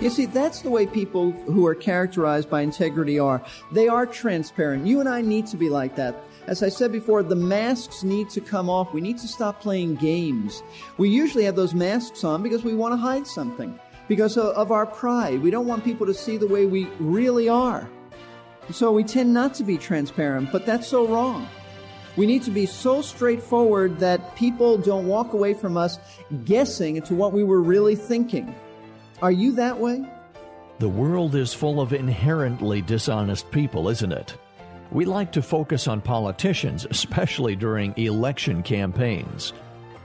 [0.00, 3.44] You see, that's the way people who are characterized by integrity are.
[3.70, 4.86] They are transparent.
[4.86, 6.16] You and I need to be like that.
[6.46, 8.94] As I said before, the masks need to come off.
[8.94, 10.62] We need to stop playing games.
[10.96, 14.86] We usually have those masks on because we want to hide something, because of our
[14.86, 15.42] pride.
[15.42, 17.86] We don't want people to see the way we really are.
[18.70, 21.46] So we tend not to be transparent, but that's so wrong.
[22.16, 25.98] We need to be so straightforward that people don't walk away from us
[26.46, 28.54] guessing into what we were really thinking.
[29.22, 30.02] Are you that way?
[30.78, 34.34] The world is full of inherently dishonest people, isn't it?
[34.90, 39.52] We like to focus on politicians, especially during election campaigns.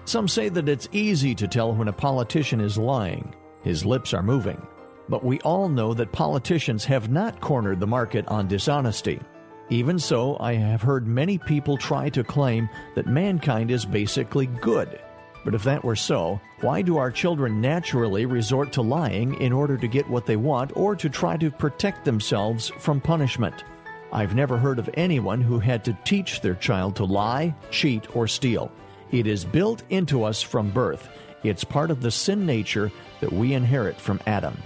[0.03, 3.33] Some say that it's easy to tell when a politician is lying.
[3.63, 4.61] His lips are moving.
[5.07, 9.21] But we all know that politicians have not cornered the market on dishonesty.
[9.69, 14.99] Even so, I have heard many people try to claim that mankind is basically good.
[15.45, 19.77] But if that were so, why do our children naturally resort to lying in order
[19.77, 23.63] to get what they want or to try to protect themselves from punishment?
[24.11, 28.27] I've never heard of anyone who had to teach their child to lie, cheat, or
[28.27, 28.71] steal.
[29.11, 31.07] It is built into us from birth.
[31.43, 34.57] It's part of the sin nature that we inherit from Adam.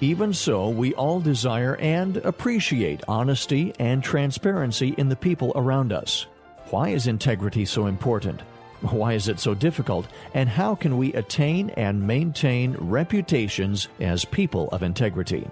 [0.00, 6.26] Even so, we all desire and appreciate honesty and transparency in the people around us.
[6.70, 8.42] Why is integrity so important?
[8.82, 10.06] Why is it so difficult?
[10.34, 15.48] And how can we attain and maintain reputations as people of integrity?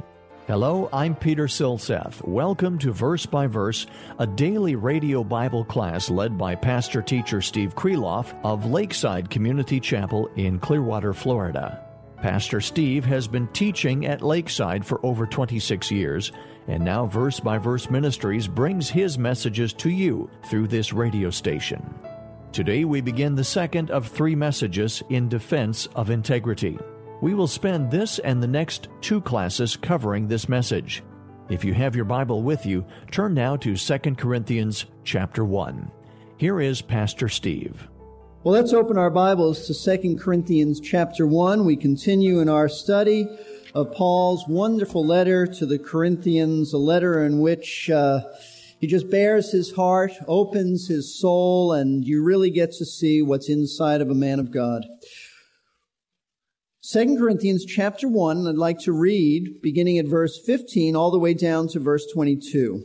[0.47, 2.23] Hello, I'm Peter Silseth.
[2.25, 3.89] Welcome to Verse by Verse,
[4.21, 10.29] a daily radio Bible class led by pastor teacher Steve Kreloff of Lakeside Community Chapel
[10.37, 11.85] in Clearwater, Florida.
[12.19, 16.31] Pastor Steve has been teaching at Lakeside for over 26 years,
[16.69, 21.93] and now Verse by Verse Ministries brings his messages to you through this radio station.
[22.57, 26.79] Today we begin the second of three messages in defense of integrity.
[27.21, 31.03] We will spend this and the next two classes covering this message.
[31.51, 35.93] If you have your Bible with you, turn now to 2 Corinthians chapter 1.
[36.39, 37.89] Here is Pastor Steve.
[38.43, 41.67] Well, let's open our Bibles to 2 Corinthians chapter 1.
[41.67, 43.29] We continue in our study
[43.75, 48.23] of Paul's wonderful letter to the Corinthians, a letter in which uh,
[48.79, 53.49] he just bares his heart, opens his soul, and you really get to see what's
[53.49, 54.85] inside of a man of God.
[56.93, 61.35] 2 Corinthians chapter 1, I'd like to read beginning at verse 15 all the way
[61.35, 62.85] down to verse 22.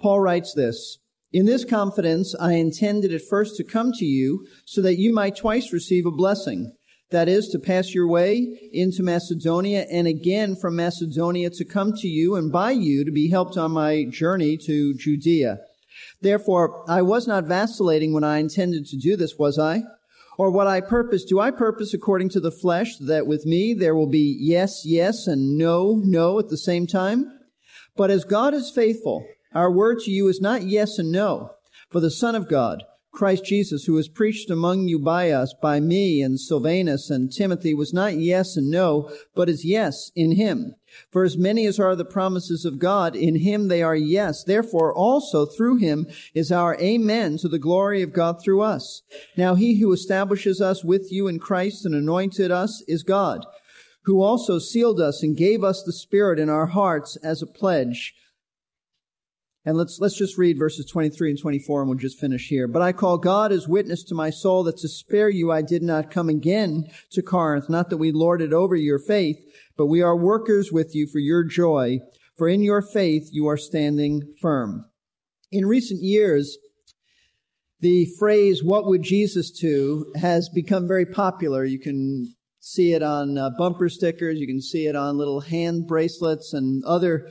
[0.00, 0.98] Paul writes this,
[1.32, 5.34] In this confidence I intended at first to come to you so that you might
[5.34, 6.72] twice receive a blessing
[7.12, 12.08] that is to pass your way into Macedonia and again from Macedonia to come to
[12.08, 15.58] you and by you to be helped on my journey to Judea.
[16.20, 19.82] Therefore, I was not vacillating when I intended to do this, was I?
[20.38, 23.94] Or what I purpose, do I purpose according to the flesh that with me there
[23.94, 27.30] will be yes, yes and no, no at the same time?
[27.96, 31.50] But as God is faithful, our word to you is not yes and no.
[31.90, 35.80] For the Son of God, Christ Jesus, who was preached among you by us, by
[35.80, 40.74] me and Silvanus and Timothy, was not yes and no, but is yes in him.
[41.10, 44.42] For as many as are the promises of God, in him they are yes.
[44.42, 49.02] Therefore also through him is our amen to the glory of God through us.
[49.36, 53.44] Now he who establishes us with you in Christ and anointed us is God,
[54.04, 58.14] who also sealed us and gave us the Spirit in our hearts as a pledge
[59.64, 62.66] and let's, let's just read verses 23 and 24 and we'll just finish here.
[62.66, 65.82] But I call God as witness to my soul that to spare you I did
[65.82, 69.38] not come again to Corinth, not that we lorded over your faith,
[69.76, 72.00] but we are workers with you for your joy,
[72.36, 74.84] for in your faith you are standing firm.
[75.52, 76.58] In recent years,
[77.80, 81.64] the phrase, what would Jesus do, has become very popular.
[81.64, 85.86] You can see it on uh, bumper stickers, you can see it on little hand
[85.86, 87.28] bracelets and other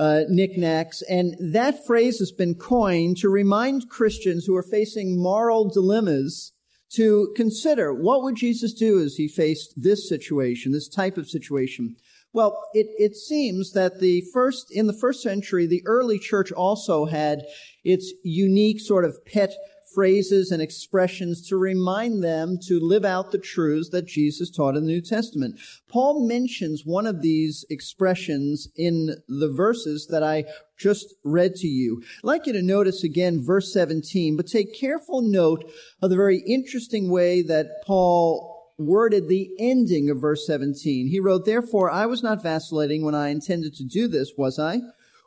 [0.00, 1.02] uh, knickknacks.
[1.02, 6.52] And that phrase has been coined to remind Christians who are facing moral dilemmas
[6.94, 11.96] to consider what would Jesus do as he faced this situation, this type of situation.
[12.32, 17.04] Well, it, it seems that the first, in the first century, the early church also
[17.04, 17.42] had
[17.84, 19.52] its unique sort of pet
[19.94, 24.84] phrases and expressions to remind them to live out the truths that Jesus taught in
[24.84, 25.58] the New Testament.
[25.88, 30.44] Paul mentions one of these expressions in the verses that I
[30.78, 32.02] just read to you.
[32.18, 35.70] I'd like you to notice again verse 17, but take careful note
[36.00, 41.08] of the very interesting way that Paul worded the ending of verse 17.
[41.08, 44.80] He wrote, Therefore, I was not vacillating when I intended to do this, was I?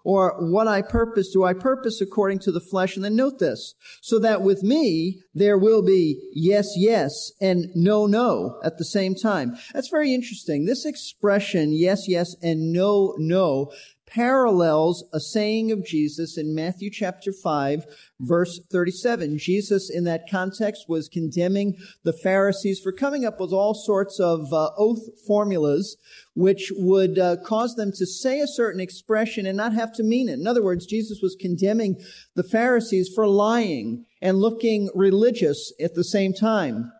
[0.03, 2.95] Or what I purpose, do I purpose according to the flesh?
[2.95, 8.05] And then note this, so that with me, there will be yes, yes, and no,
[8.05, 9.55] no at the same time.
[9.73, 10.65] That's very interesting.
[10.65, 13.71] This expression, yes, yes, and no, no,
[14.13, 17.85] parallels a saying of Jesus in Matthew chapter 5,
[18.19, 19.37] verse 37.
[19.37, 24.53] Jesus, in that context, was condemning the Pharisees for coming up with all sorts of
[24.53, 25.97] uh, oath formulas
[26.35, 30.29] which would uh, cause them to say a certain expression and not have to mean
[30.29, 30.39] it.
[30.39, 32.01] In other words, Jesus was condemning
[32.35, 36.91] the Pharisees for lying and looking religious at the same time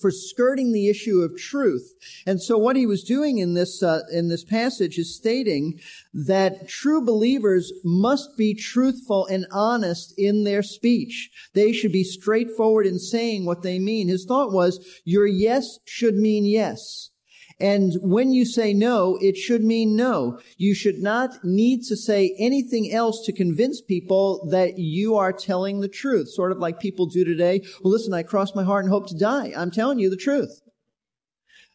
[0.00, 1.92] for skirting the issue of truth.
[2.26, 5.80] And so what he was doing in this, uh, in this passage is stating
[6.12, 11.30] that true believers must be truthful and honest in their speech.
[11.54, 14.08] They should be straightforward in saying what they mean.
[14.08, 17.10] His thought was, your yes should mean yes.
[17.60, 20.38] And when you say no, it should mean no.
[20.58, 25.80] You should not need to say anything else to convince people that you are telling
[25.80, 26.28] the truth.
[26.28, 27.62] Sort of like people do today.
[27.82, 29.52] Well, listen, I cross my heart and hope to die.
[29.56, 30.60] I'm telling you the truth.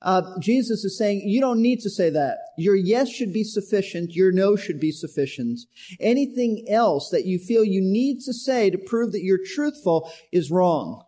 [0.02, 2.38] Uh, Jesus is saying you don't need to say that.
[2.58, 4.12] Your yes should be sufficient.
[4.12, 5.60] Your no should be sufficient.
[6.00, 10.52] Anything else that you feel you need to say to prove that you're truthful is
[10.52, 11.04] wrong.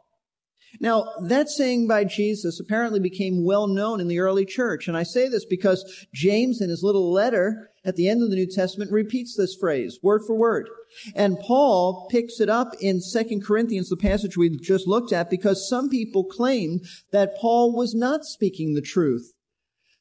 [0.79, 4.87] Now, that saying by Jesus apparently became well known in the early church.
[4.87, 8.35] And I say this because James, in his little letter at the end of the
[8.35, 10.67] New Testament, repeats this phrase, word for word.
[11.15, 15.69] And Paul picks it up in 2 Corinthians, the passage we just looked at, because
[15.69, 16.81] some people claimed
[17.11, 19.33] that Paul was not speaking the truth.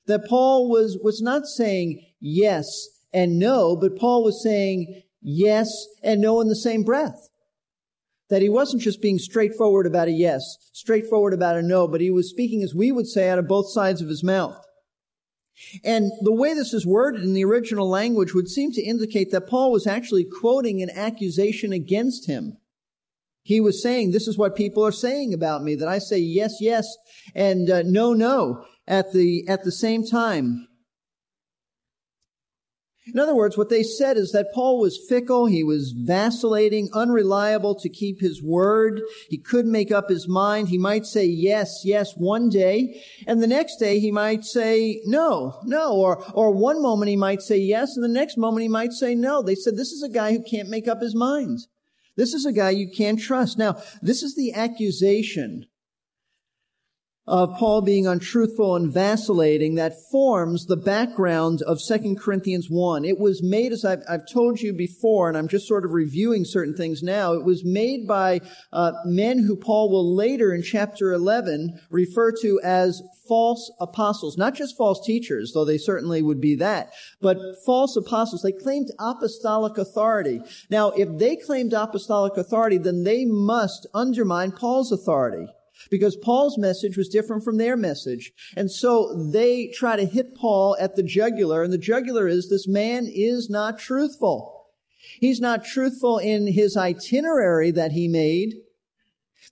[0.06, 6.20] That Paul was, was not saying yes and no, but Paul was saying yes and
[6.20, 7.28] no in the same breath.
[8.30, 10.42] That he wasn't just being straightforward about a yes,
[10.72, 13.70] straightforward about a no, but he was speaking, as we would say, out of both
[13.70, 14.56] sides of his mouth.
[15.84, 19.46] And the way this is worded in the original language would seem to indicate that
[19.46, 22.56] Paul was actually quoting an accusation against him.
[23.42, 26.56] He was saying, this is what people are saying about me, that I say yes,
[26.60, 26.86] yes,
[27.34, 30.66] and uh, no, no at the, at the same time.
[33.06, 37.74] In other words, what they said is that Paul was fickle, he was vacillating, unreliable
[37.76, 39.02] to keep his word.
[39.28, 40.68] He couldn't make up his mind.
[40.68, 45.60] He might say yes, yes one day, and the next day he might say no,
[45.64, 48.92] no, or, or one moment he might say yes, and the next moment he might
[48.92, 49.42] say no.
[49.42, 51.60] They said this is a guy who can't make up his mind.
[52.16, 53.58] This is a guy you can't trust.
[53.58, 55.66] Now, this is the accusation
[57.26, 63.04] of Paul being untruthful and vacillating that forms the background of 2 Corinthians 1.
[63.06, 66.44] It was made, as I've, I've, told you before, and I'm just sort of reviewing
[66.44, 68.40] certain things now, it was made by
[68.72, 74.36] uh, men who Paul will later in chapter 11 refer to as false apostles.
[74.36, 76.92] Not just false teachers, though they certainly would be that,
[77.22, 78.42] but false apostles.
[78.42, 80.42] They claimed apostolic authority.
[80.68, 85.46] Now, if they claimed apostolic authority, then they must undermine Paul's authority
[85.90, 88.32] because Paul's message was different from their message.
[88.56, 92.68] And so they try to hit Paul at the jugular, and the jugular is this
[92.68, 94.66] man is not truthful.
[95.20, 98.54] He's not truthful in his itinerary that he made.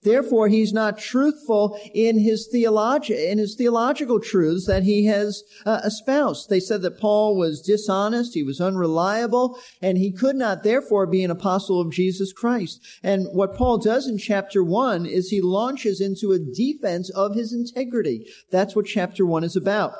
[0.03, 5.81] Therefore, he's not truthful in his theology, in his theological truths that he has uh,
[5.83, 6.49] espoused.
[6.49, 11.23] They said that Paul was dishonest, he was unreliable, and he could not therefore be
[11.23, 12.79] an apostle of Jesus Christ.
[13.01, 17.53] And what Paul does in chapter one is he launches into a defense of his
[17.53, 18.25] integrity.
[18.51, 19.93] That's what chapter one is about.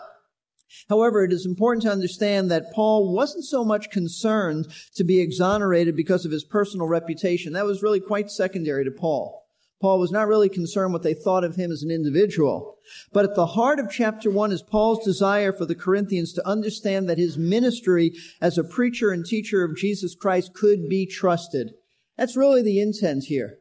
[0.90, 5.96] However, it is important to understand that Paul wasn't so much concerned to be exonerated
[5.96, 7.54] because of his personal reputation.
[7.54, 9.43] That was really quite secondary to Paul.
[9.84, 12.78] Paul was not really concerned what they thought of him as an individual.
[13.12, 17.10] But at the heart of chapter one is Paul's desire for the Corinthians to understand
[17.10, 21.74] that his ministry as a preacher and teacher of Jesus Christ could be trusted.
[22.18, 23.58] That's really the intent here.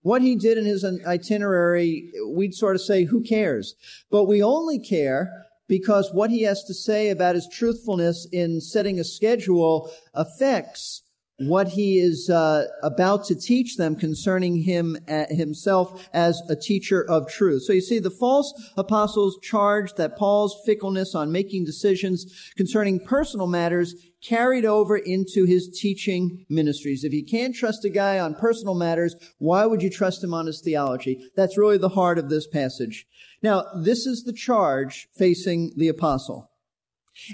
[0.00, 3.74] What he did in his itinerary, we'd sort of say, who cares?
[4.10, 5.30] But we only care
[5.68, 11.02] because what he has to say about his truthfulness in setting a schedule affects
[11.40, 17.02] what he is uh, about to teach them concerning him uh, himself as a teacher
[17.08, 17.62] of truth.
[17.62, 23.46] So you see, the false apostles charged that Paul's fickleness on making decisions concerning personal
[23.46, 27.04] matters carried over into his teaching ministries.
[27.04, 30.46] If you can't trust a guy on personal matters, why would you trust him on
[30.46, 31.30] his theology?
[31.36, 33.06] That's really the heart of this passage.
[33.42, 36.49] Now, this is the charge facing the apostle.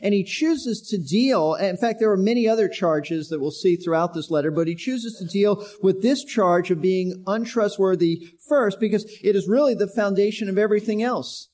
[0.02, 3.76] And he chooses to deal, in fact, there are many other charges that we'll see
[3.76, 8.80] throughout this letter, but he chooses to deal with this charge of being untrustworthy first
[8.80, 11.50] because it is really the foundation of everything else.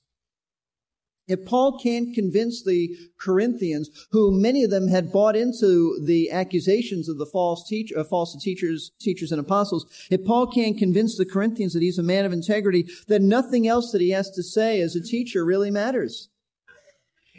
[1.28, 7.08] If Paul can't convince the Corinthians, who many of them had bought into the accusations
[7.08, 11.74] of the false uh, false teachers, teachers and apostles, if Paul can't convince the Corinthians
[11.74, 14.96] that he's a man of integrity, then nothing else that he has to say as
[14.96, 16.28] a teacher really matters.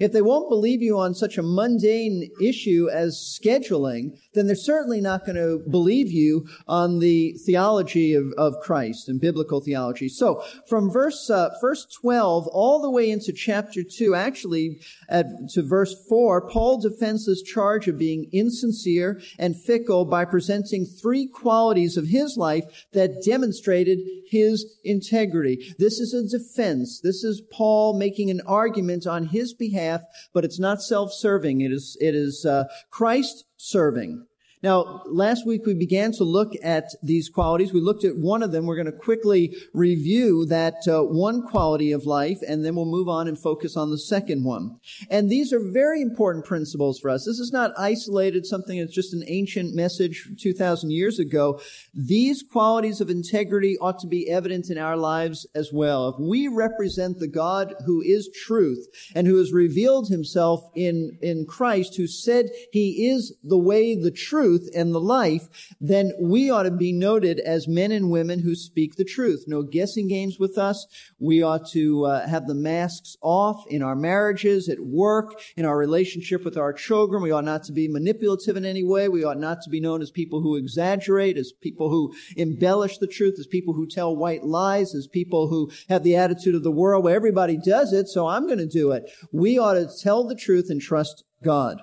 [0.03, 4.99] If they won't believe you on such a mundane issue as scheduling, then they're certainly
[4.99, 10.09] not going to believe you on the theology of, of Christ and biblical theology.
[10.09, 15.61] So from verse, uh, verse 12 all the way into chapter 2, actually at, to
[15.61, 21.95] verse 4, Paul defends this charge of being insincere and fickle by presenting three qualities
[21.95, 25.73] of his life that demonstrated his integrity.
[25.79, 26.99] This is a defense.
[26.99, 29.53] This is Paul making an argument on his
[29.93, 31.61] behalf, but it's not self-serving.
[31.61, 34.25] It is, it is, uh, Christ serving.
[34.63, 37.73] Now, last week we began to look at these qualities.
[37.73, 38.65] We looked at one of them.
[38.65, 43.09] We're going to quickly review that uh, one quality of life, and then we'll move
[43.09, 44.79] on and focus on the second one.
[45.09, 47.25] And these are very important principles for us.
[47.25, 51.59] This is not isolated, something that's just an ancient message 2,000 years ago.
[51.93, 56.07] These qualities of integrity ought to be evident in our lives as well.
[56.07, 61.45] If we represent the God who is truth and who has revealed himself in, in
[61.45, 66.49] Christ, who said he is the way, the truth, truth and the life, then we
[66.49, 69.45] ought to be noted as men and women who speak the truth.
[69.47, 70.85] No guessing games with us.
[71.19, 75.77] We ought to uh, have the masks off in our marriages, at work, in our
[75.77, 77.21] relationship with our children.
[77.21, 79.09] We ought not to be manipulative in any way.
[79.09, 83.07] We ought not to be known as people who exaggerate, as people who embellish the
[83.07, 86.71] truth, as people who tell white lies, as people who have the attitude of the
[86.71, 89.09] world where everybody does it, so I'm going to do it.
[89.31, 91.81] We ought to tell the truth and trust God.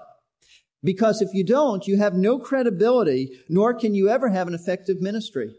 [0.82, 5.00] Because if you don't, you have no credibility, nor can you ever have an effective
[5.00, 5.54] ministry.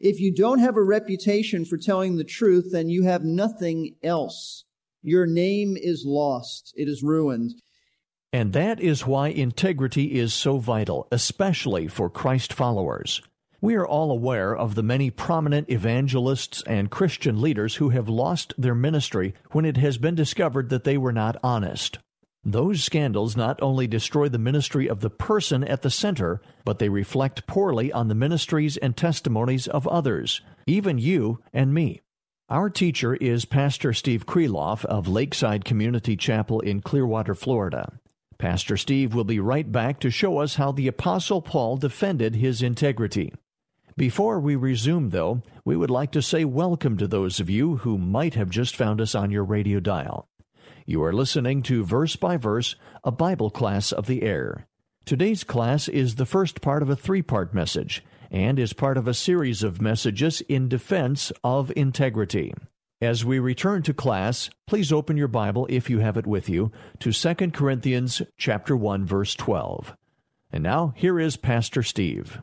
[0.00, 4.64] If you don't have a reputation for telling the truth, then you have nothing else.
[5.02, 6.72] Your name is lost.
[6.76, 7.54] It is ruined.
[8.32, 13.22] And that is why integrity is so vital, especially for Christ followers.
[13.60, 18.52] We are all aware of the many prominent evangelists and Christian leaders who have lost
[18.58, 21.98] their ministry when it has been discovered that they were not honest.
[22.46, 26.90] Those scandals not only destroy the ministry of the person at the center, but they
[26.90, 32.02] reflect poorly on the ministries and testimonies of others, even you and me.
[32.50, 37.98] Our teacher is Pastor Steve Kreloff of Lakeside Community Chapel in Clearwater, Florida.
[38.36, 42.60] Pastor Steve will be right back to show us how the Apostle Paul defended his
[42.60, 43.32] integrity.
[43.96, 47.96] Before we resume, though, we would like to say welcome to those of you who
[47.96, 50.28] might have just found us on your radio dial.
[50.86, 54.66] You are listening to Verse by Verse, a Bible class of the air.
[55.06, 59.08] Today's class is the first part of a three part message and is part of
[59.08, 62.52] a series of messages in defense of integrity.
[63.00, 66.70] As we return to class, please open your Bible if you have it with you
[66.98, 69.96] to 2 Corinthians chapter 1 verse 12.
[70.52, 72.42] And now here is Pastor Steve.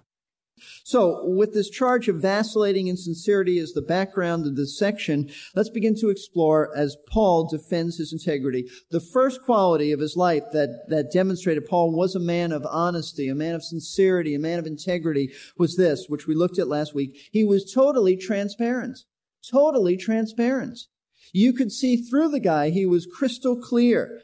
[0.84, 5.96] So, with this charge of vacillating insincerity as the background of this section, let's begin
[5.96, 8.70] to explore as Paul defends his integrity.
[8.90, 13.28] The first quality of his life that, that demonstrated Paul was a man of honesty,
[13.28, 16.94] a man of sincerity, a man of integrity was this, which we looked at last
[16.94, 17.18] week.
[17.32, 19.00] He was totally transparent.
[19.50, 20.80] Totally transparent.
[21.34, 22.70] You could see through the guy.
[22.70, 24.22] He was crystal clear.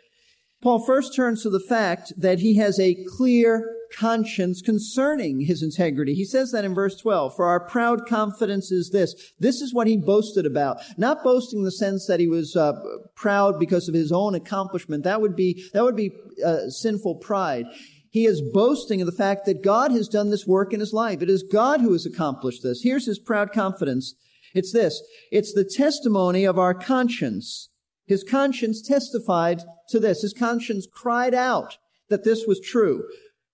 [0.61, 6.13] Paul first turns to the fact that he has a clear conscience concerning his integrity.
[6.13, 7.35] He says that in verse 12.
[7.35, 9.33] For our proud confidence is this.
[9.39, 10.77] This is what he boasted about.
[10.97, 12.73] Not boasting in the sense that he was uh,
[13.15, 15.03] proud because of his own accomplishment.
[15.03, 16.11] That would be, that would be
[16.45, 17.65] uh, sinful pride.
[18.09, 21.21] He is boasting of the fact that God has done this work in his life.
[21.21, 22.81] It is God who has accomplished this.
[22.81, 24.15] Here's his proud confidence.
[24.53, 25.01] It's this.
[25.31, 27.69] It's the testimony of our conscience.
[28.07, 30.21] His conscience testified to this.
[30.21, 31.77] His conscience cried out
[32.09, 33.03] that this was true.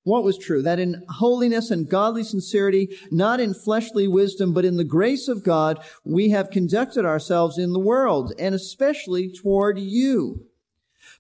[0.04, 0.62] What was true?
[0.62, 5.44] That in holiness and godly sincerity, not in fleshly wisdom, but in the grace of
[5.44, 10.46] God, we have conducted ourselves in the world, and especially toward you.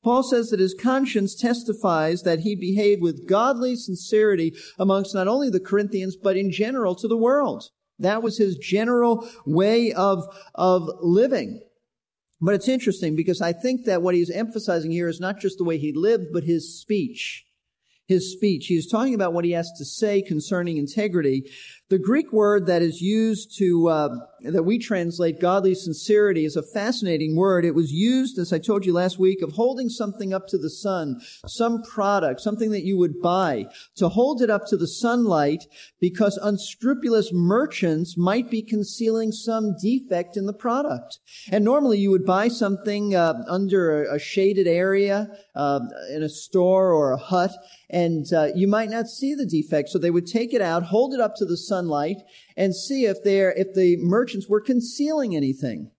[0.03, 5.49] Paul says that his conscience testifies that he behaved with godly sincerity amongst not only
[5.49, 7.69] the Corinthians, but in general to the world.
[7.99, 10.25] That was his general way of,
[10.55, 11.61] of living.
[12.41, 15.63] But it's interesting because I think that what he's emphasizing here is not just the
[15.63, 17.45] way he lived, but his speech
[18.07, 18.67] his speech.
[18.67, 21.49] He is talking about what he has to say concerning integrity.
[21.93, 24.09] The Greek word that is used to, uh,
[24.41, 27.65] that we translate godly sincerity is a fascinating word.
[27.65, 30.71] It was used, as I told you last week, of holding something up to the
[30.71, 35.65] sun, some product, something that you would buy, to hold it up to the sunlight
[36.01, 41.19] because unscrupulous merchants might be concealing some defect in the product.
[41.51, 46.29] And normally you would buy something uh, under a, a, shaded area uh, in a
[46.29, 47.51] store or a hut,
[47.91, 49.89] and uh, you might not see the defect.
[49.89, 52.17] So they would take it out, hold it up to the sunlight,
[52.55, 55.91] and see if they if the merchants were concealing anything.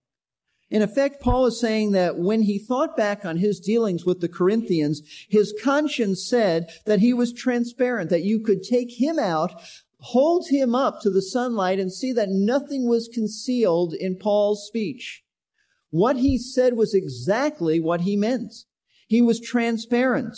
[0.71, 4.27] In effect, Paul is saying that when he thought back on his dealings with the
[4.27, 9.61] Corinthians, his conscience said that he was transparent, that you could take him out,
[9.99, 15.23] hold him up to the sunlight, and see that nothing was concealed in Paul's speech.
[15.91, 18.53] What he said was exactly what he meant.
[19.07, 20.35] He was transparent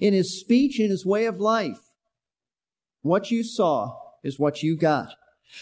[0.00, 1.80] in his speech, in his way of life.
[3.02, 5.14] What you saw is what you got.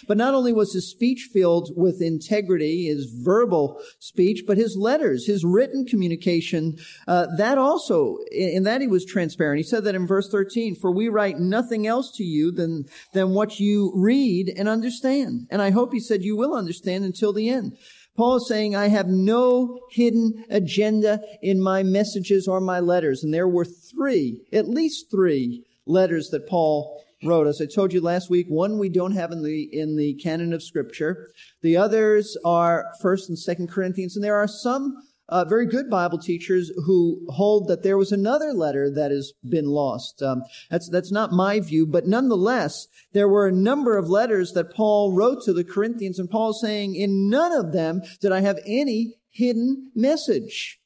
[0.09, 5.27] But not only was his speech filled with integrity, his verbal speech, but his letters,
[5.27, 9.59] his written communication, uh, that also, in that he was transparent.
[9.59, 13.31] He said that in verse 13, for we write nothing else to you than, than
[13.31, 15.47] what you read and understand.
[15.51, 17.77] And I hope he said you will understand until the end.
[18.17, 23.23] Paul is saying, I have no hidden agenda in my messages or my letters.
[23.23, 27.47] And there were three, at least three letters that Paul wrote.
[27.47, 30.53] As I told you last week, one we don't have in the, in the canon
[30.53, 31.31] of scripture.
[31.63, 34.17] The others are first and second Corinthians.
[34.17, 34.97] And there are some
[35.29, 39.67] uh, very good Bible teachers who hold that there was another letter that has been
[39.67, 40.23] lost.
[40.23, 44.73] Um, that's that's not my view, but nonetheless, there were a number of letters that
[44.73, 48.61] Paul wrote to the Corinthians, and Paul saying, "In none of them did I have
[48.65, 50.81] any hidden message,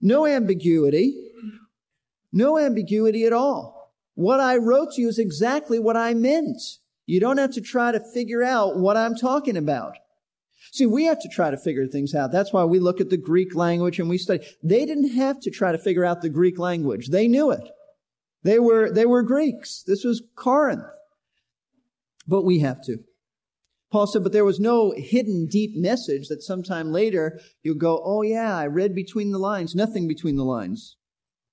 [0.00, 1.32] no ambiguity,
[2.32, 3.77] no ambiguity at all.
[4.18, 6.60] What I wrote to you is exactly what I meant.
[7.06, 9.94] You don't have to try to figure out what I'm talking about."
[10.72, 12.32] See, we have to try to figure things out.
[12.32, 14.44] That's why we look at the Greek language and we study.
[14.60, 17.10] They didn't have to try to figure out the Greek language.
[17.10, 17.70] They knew it.
[18.42, 19.84] They were, they were Greeks.
[19.86, 20.82] This was Corinth.
[22.26, 22.98] But we have to.
[23.92, 28.22] Paul said, but there was no hidden deep message that sometime later you go, oh
[28.22, 29.76] yeah, I read between the lines.
[29.76, 30.96] Nothing between the lines.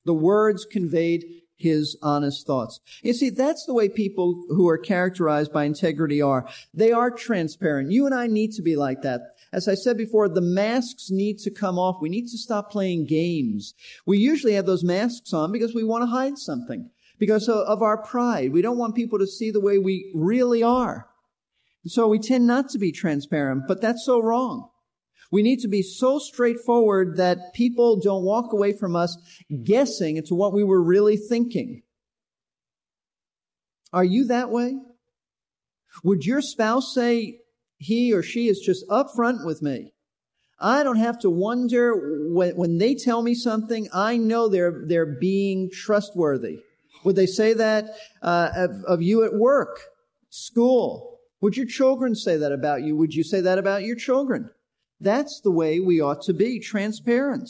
[0.03, 1.25] The words conveyed
[1.57, 2.79] his honest thoughts.
[3.01, 6.47] You see, that's the way people who are characterized by integrity are.
[6.73, 7.91] They are transparent.
[7.91, 9.21] You and I need to be like that.
[9.53, 12.01] As I said before, the masks need to come off.
[12.01, 13.73] We need to stop playing games.
[14.05, 16.89] We usually have those masks on because we want to hide something,
[17.19, 18.51] because of our pride.
[18.51, 21.07] We don't want people to see the way we really are.
[21.85, 24.69] So we tend not to be transparent, but that's so wrong.
[25.31, 29.17] We need to be so straightforward that people don't walk away from us
[29.63, 31.81] guessing into what we were really thinking.
[33.91, 34.77] Are you that way?
[36.03, 37.39] Would your spouse say
[37.77, 39.93] he or she is just upfront with me?
[40.59, 45.17] I don't have to wonder when, when they tell me something, I know they're, they're
[45.19, 46.59] being trustworthy.
[47.03, 47.85] Would they say that
[48.21, 49.79] uh, of, of you at work,
[50.29, 51.19] school?
[51.41, 52.95] Would your children say that about you?
[52.95, 54.49] Would you say that about your children?
[54.99, 57.49] That's the way we ought to be, transparent.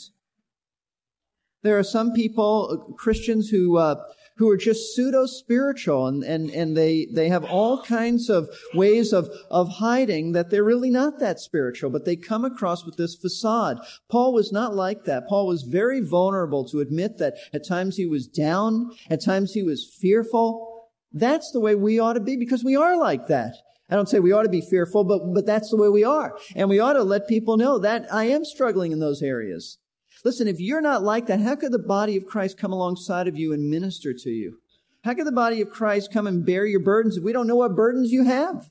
[1.62, 3.96] There are some people, uh, Christians, who uh,
[4.36, 9.12] who are just pseudo spiritual, and, and and they they have all kinds of ways
[9.12, 13.16] of of hiding that they're really not that spiritual, but they come across with this
[13.16, 13.78] facade.
[14.10, 15.26] Paul was not like that.
[15.26, 19.62] Paul was very vulnerable to admit that at times he was down, at times he
[19.62, 20.88] was fearful.
[21.12, 23.54] That's the way we ought to be because we are like that.
[23.88, 26.36] I don't say we ought to be fearful, but, but that's the way we are.
[26.56, 29.78] And we ought to let people know that I am struggling in those areas.
[30.24, 33.36] Listen, if you're not like that, how could the body of Christ come alongside of
[33.36, 34.58] you and minister to you?
[35.04, 37.56] How could the body of Christ come and bear your burdens if we don't know
[37.56, 38.70] what burdens you have?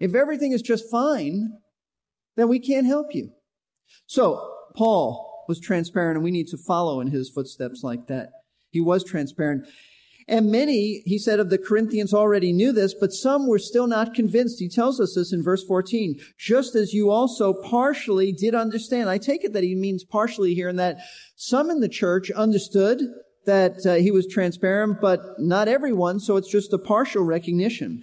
[0.00, 1.52] If everything is just fine,
[2.34, 3.30] then we can't help you.
[4.06, 8.30] So, Paul was transparent and we need to follow in his footsteps like that.
[8.70, 9.66] He was transparent.
[10.28, 14.14] And many, he said, of the Corinthians already knew this, but some were still not
[14.14, 14.60] convinced.
[14.60, 16.20] He tells us this in verse 14.
[16.38, 19.08] Just as you also partially did understand.
[19.08, 20.98] I take it that he means partially here and that
[21.36, 23.00] some in the church understood
[23.46, 28.02] that uh, he was transparent, but not everyone, so it's just a partial recognition.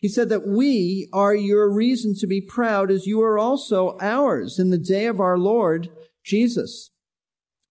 [0.00, 4.58] He said that we are your reason to be proud as you are also ours
[4.58, 5.88] in the day of our Lord
[6.22, 6.90] Jesus.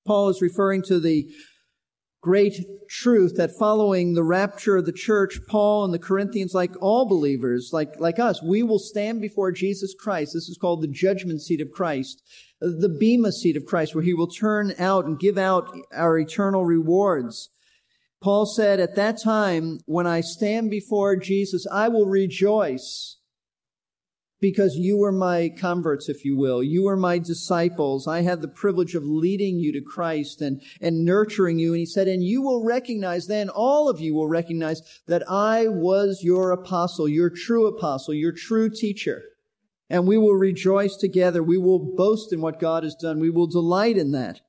[0.06, 1.30] Paul is referring to the
[2.26, 7.08] great truth that following the rapture of the church, Paul and the Corinthians, like all
[7.08, 10.34] believers, like, like us, we will stand before Jesus Christ.
[10.34, 12.24] This is called the judgment seat of Christ,
[12.60, 16.66] the Bema seat of Christ, where he will turn out and give out our eternal
[16.66, 17.52] rewards.
[18.24, 23.18] Paul said, at that time, when I stand before Jesus, I will rejoice
[24.46, 26.62] because you were my converts, if you will.
[26.62, 28.08] You were my disciples.
[28.08, 31.72] I had the privilege of leading you to Christ and, and nurturing you.
[31.72, 35.68] And he said, and you will recognize then, all of you will recognize that I
[35.68, 39.24] was your apostle, your true apostle, your true teacher.
[39.90, 41.42] And we will rejoice together.
[41.42, 43.20] We will boast in what God has done.
[43.20, 44.42] We will delight in that.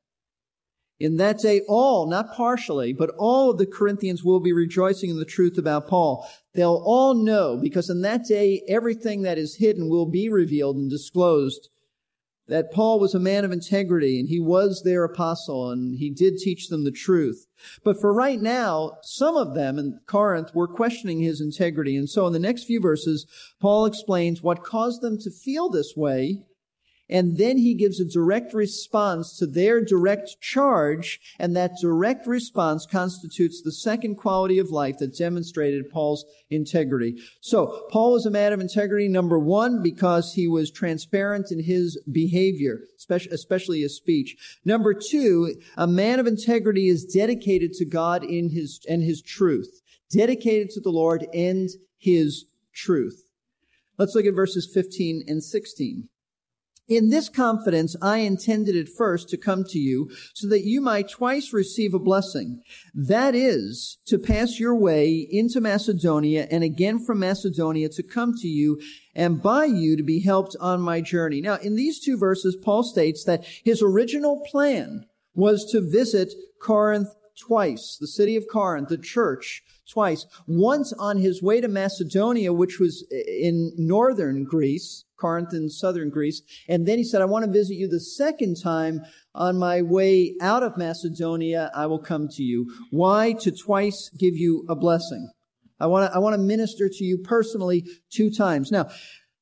[0.98, 5.18] In that day, all, not partially, but all of the Corinthians will be rejoicing in
[5.18, 6.26] the truth about Paul.
[6.54, 10.88] They'll all know, because in that day, everything that is hidden will be revealed and
[10.88, 11.68] disclosed
[12.48, 16.38] that Paul was a man of integrity and he was their apostle and he did
[16.38, 17.46] teach them the truth.
[17.84, 21.96] But for right now, some of them in Corinth were questioning his integrity.
[21.96, 23.26] And so in the next few verses,
[23.60, 26.44] Paul explains what caused them to feel this way
[27.08, 32.86] and then he gives a direct response to their direct charge, and that direct response
[32.86, 37.16] constitutes the second quality of life that demonstrated Paul's integrity.
[37.40, 42.00] So, Paul was a man of integrity, number one, because he was transparent in his
[42.10, 44.36] behavior, especially his speech.
[44.64, 49.82] Number two, a man of integrity is dedicated to God in his, and his truth.
[50.10, 53.24] Dedicated to the Lord and his truth.
[53.98, 56.08] Let's look at verses 15 and 16.
[56.88, 61.08] In this confidence, I intended at first to come to you so that you might
[61.08, 62.62] twice receive a blessing.
[62.94, 68.46] That is, to pass your way into Macedonia and again from Macedonia to come to
[68.46, 68.80] you
[69.16, 71.40] and by you to be helped on my journey.
[71.40, 77.08] Now, in these two verses, Paul states that his original plan was to visit Corinth
[77.38, 80.26] twice, the city of Corinth, the church twice.
[80.46, 86.42] Once on his way to Macedonia, which was in northern Greece, Corinth in southern Greece.
[86.68, 89.00] And then he said, I want to visit you the second time
[89.34, 91.70] on my way out of Macedonia.
[91.74, 92.70] I will come to you.
[92.90, 93.32] Why?
[93.40, 95.30] To twice give you a blessing.
[95.78, 98.70] I want to, I want to minister to you personally two times.
[98.70, 98.88] Now,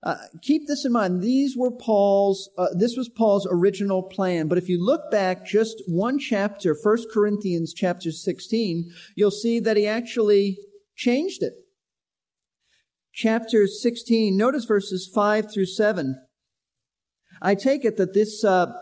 [0.04, 1.22] uh, keep this in mind.
[1.22, 4.48] These were Paul's, uh, this was Paul's original plan.
[4.48, 9.76] But if you look back just one chapter, 1 Corinthians chapter 16, you'll see that
[9.76, 10.58] he actually
[10.94, 11.54] changed it
[13.14, 16.20] chapter 16, notice verses 5 through 7.
[17.40, 18.72] I take it that this uh,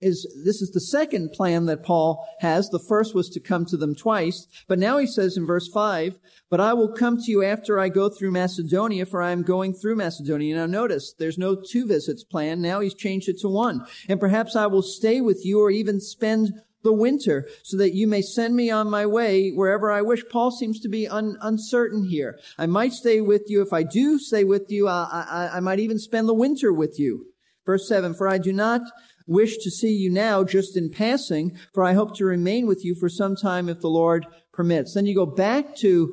[0.00, 2.68] is this is the second plan that Paul has.
[2.68, 6.18] The first was to come to them twice, but now he says in verse 5,
[6.50, 9.72] "But I will come to you after I go through Macedonia, for I am going
[9.72, 12.62] through Macedonia." Now notice, there's no two visits planned.
[12.62, 13.86] Now he's changed it to one.
[14.08, 16.52] "And perhaps I will stay with you or even spend
[16.86, 20.22] the winter so that you may send me on my way wherever I wish.
[20.30, 22.38] Paul seems to be un- uncertain here.
[22.56, 23.60] I might stay with you.
[23.60, 27.00] If I do stay with you, I, I, I might even spend the winter with
[27.00, 27.26] you.
[27.66, 28.82] Verse 7, For I do not
[29.26, 32.94] wish to see you now just in passing, for I hope to remain with you
[32.94, 34.94] for some time if the Lord permits.
[34.94, 36.12] Then you go back to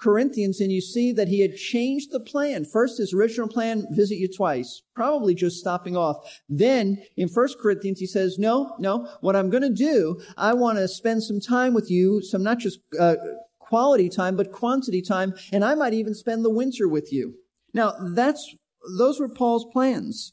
[0.00, 2.64] Corinthians and you see that he had changed the plan.
[2.64, 6.16] First, his original plan, visit you twice, probably just stopping off.
[6.48, 10.78] Then in First Corinthians, he says, no, no, what I'm going to do, I want
[10.78, 13.16] to spend some time with you, some not just uh,
[13.58, 17.34] quality time, but quantity time, and I might even spend the winter with you.
[17.74, 18.56] Now, that's,
[18.98, 20.32] those were Paul's plans.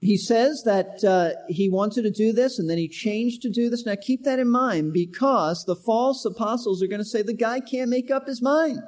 [0.00, 3.68] He says that uh, he wanted to do this and then he changed to do
[3.68, 3.84] this.
[3.84, 7.60] Now keep that in mind because the false apostles are going to say the guy
[7.60, 8.78] can't make up his mind.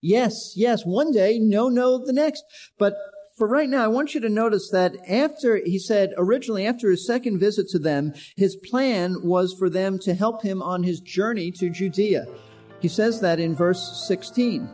[0.00, 2.44] Yes, yes, one day, no, no, the next.
[2.78, 2.94] But
[3.36, 7.06] for right now, I want you to notice that after, he said originally after his
[7.06, 11.50] second visit to them, his plan was for them to help him on his journey
[11.52, 12.26] to Judea.
[12.80, 14.70] He says that in verse 16.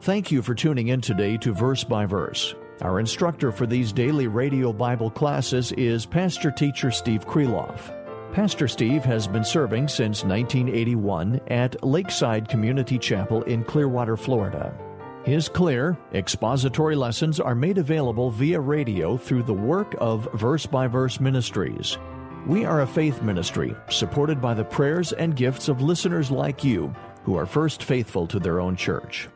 [0.00, 2.54] Thank you for tuning in today to Verse by Verse.
[2.80, 7.94] Our instructor for these daily radio Bible classes is Pastor Teacher Steve Kreloff.
[8.32, 14.76] Pastor Steve has been serving since 1981 at Lakeside Community Chapel in Clearwater, Florida.
[15.24, 20.88] His clear, expository lessons are made available via radio through the work of Verse by
[20.88, 21.96] Verse Ministries.
[22.44, 26.92] We are a faith ministry supported by the prayers and gifts of listeners like you
[27.22, 29.28] who are first faithful to their own church.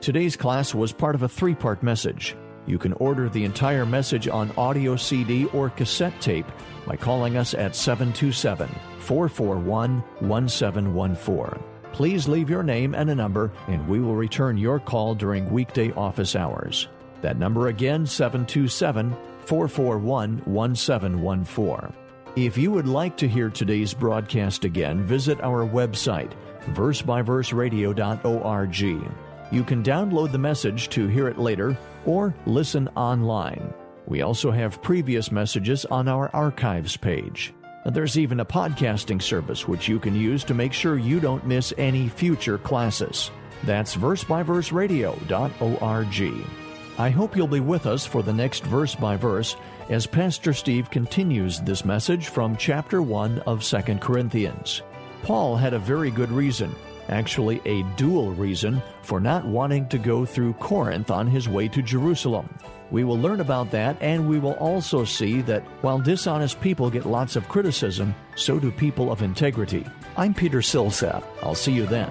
[0.00, 2.34] Today's class was part of a three part message
[2.66, 6.46] you can order the entire message on audio CD or cassette tape
[6.86, 11.62] by calling us at 727 441 1714.
[11.92, 15.90] Please leave your name and a number, and we will return your call during weekday
[15.92, 16.88] office hours.
[17.22, 21.94] That number again, 727 441 1714.
[22.36, 26.32] If you would like to hear today's broadcast again, visit our website,
[26.72, 28.80] versebyverseradio.org.
[29.52, 33.72] You can download the message to hear it later or listen online.
[34.06, 37.54] We also have previous messages on our archives page.
[37.86, 41.72] There's even a podcasting service which you can use to make sure you don't miss
[41.78, 43.30] any future classes.
[43.64, 46.46] That's versebyverseradio.org.
[46.98, 49.56] I hope you'll be with us for the next verse by verse
[49.88, 54.82] as Pastor Steve continues this message from chapter 1 of 2 Corinthians.
[55.22, 56.74] Paul had a very good reason,
[57.08, 61.82] actually a dual reason, for not wanting to go through Corinth on his way to
[61.82, 62.48] Jerusalem.
[62.90, 67.04] We will learn about that, and we will also see that while dishonest people get
[67.04, 69.84] lots of criticism, so do people of integrity.
[70.16, 71.24] I'm Peter Silseth.
[71.42, 72.10] I'll see you then.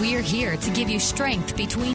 [0.00, 1.94] We are here to give you strength between.